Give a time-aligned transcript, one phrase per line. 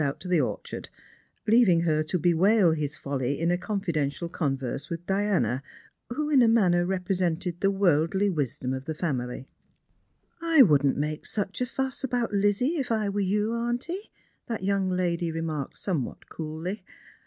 [0.03, 0.89] t to the orchard,
[1.47, 5.61] leaving her to bewail his folly in a confidential converse with Diana,
[6.09, 9.47] who in a manner represented the worldly wisdom of the family,"
[10.57, 14.09] I wouldn't make such a fuss about Lizzie, if I were you, auntie,"
[14.47, 16.83] that young lady remarked somewhat coolly.